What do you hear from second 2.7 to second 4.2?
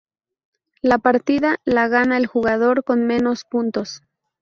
con menos puntos.